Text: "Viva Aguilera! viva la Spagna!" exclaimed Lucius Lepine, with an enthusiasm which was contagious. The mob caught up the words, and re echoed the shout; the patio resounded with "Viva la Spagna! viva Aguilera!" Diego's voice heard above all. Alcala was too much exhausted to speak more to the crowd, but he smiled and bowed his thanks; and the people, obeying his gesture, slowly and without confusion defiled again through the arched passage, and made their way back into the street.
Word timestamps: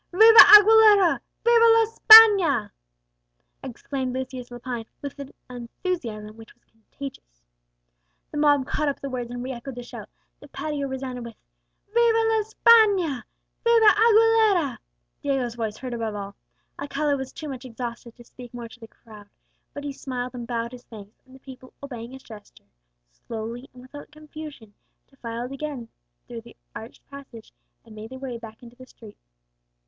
"Viva 0.11 0.39
Aguilera! 0.47 1.19
viva 1.43 1.63
la 1.65 1.85
Spagna!" 1.85 2.71
exclaimed 3.63 4.15
Lucius 4.15 4.49
Lepine, 4.49 4.87
with 4.99 5.19
an 5.19 5.29
enthusiasm 5.47 6.37
which 6.37 6.55
was 6.55 6.63
contagious. 6.63 7.43
The 8.31 8.37
mob 8.37 8.65
caught 8.65 8.87
up 8.89 8.99
the 8.99 9.11
words, 9.11 9.29
and 9.29 9.43
re 9.43 9.51
echoed 9.51 9.75
the 9.75 9.83
shout; 9.83 10.09
the 10.39 10.47
patio 10.47 10.87
resounded 10.87 11.23
with 11.23 11.35
"Viva 11.93 12.17
la 12.17 12.41
Spagna! 12.41 13.25
viva 13.63 13.85
Aguilera!" 13.89 14.79
Diego's 15.21 15.53
voice 15.53 15.77
heard 15.77 15.93
above 15.93 16.15
all. 16.15 16.35
Alcala 16.79 17.15
was 17.15 17.31
too 17.31 17.47
much 17.47 17.63
exhausted 17.63 18.15
to 18.15 18.23
speak 18.23 18.51
more 18.55 18.67
to 18.67 18.79
the 18.79 18.87
crowd, 18.87 19.29
but 19.71 19.83
he 19.83 19.93
smiled 19.93 20.33
and 20.33 20.47
bowed 20.47 20.71
his 20.71 20.85
thanks; 20.85 21.21
and 21.27 21.35
the 21.35 21.39
people, 21.39 21.73
obeying 21.83 22.11
his 22.13 22.23
gesture, 22.23 22.65
slowly 23.11 23.69
and 23.71 23.83
without 23.83 24.09
confusion 24.09 24.73
defiled 25.11 25.51
again 25.51 25.89
through 26.27 26.41
the 26.41 26.57
arched 26.75 27.07
passage, 27.07 27.53
and 27.85 27.93
made 27.93 28.09
their 28.09 28.17
way 28.17 28.39
back 28.39 28.63
into 28.63 28.75
the 28.75 28.87
street. 28.87 29.19